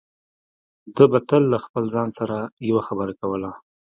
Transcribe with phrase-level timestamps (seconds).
[0.95, 2.37] ده به تل له خپل ځان سره
[2.69, 3.51] يوه خبره کوله.